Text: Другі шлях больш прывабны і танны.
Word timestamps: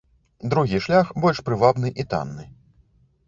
Другі 0.53 0.79
шлях 0.85 1.11
больш 1.25 1.41
прывабны 1.49 1.93
і 2.05 2.05
танны. 2.13 2.45